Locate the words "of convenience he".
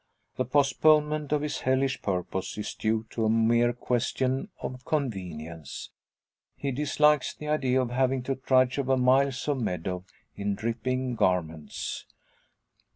4.59-6.71